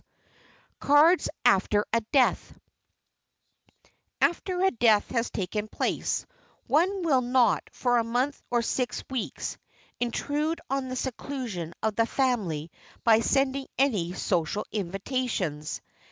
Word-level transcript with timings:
[Sidenote: 0.01 0.79
CARDS 0.79 1.29
AFTER 1.45 1.85
A 1.93 2.01
DEATH] 2.11 2.59
After 4.19 4.61
a 4.63 4.71
death 4.71 5.07
has 5.11 5.29
taken 5.29 5.67
place, 5.67 6.25
one 6.65 7.03
will 7.03 7.21
not 7.21 7.69
for 7.71 7.99
a 7.99 8.03
month 8.03 8.41
or 8.49 8.63
six 8.63 9.03
weeks 9.11 9.59
intrude 9.99 10.59
on 10.71 10.87
the 10.89 10.95
seclusion 10.95 11.75
of 11.83 11.95
the 11.95 12.07
family 12.07 12.71
by 13.03 13.19
sending 13.19 13.67
any 13.77 14.11
social 14.13 14.65
invitations. 14.71 15.81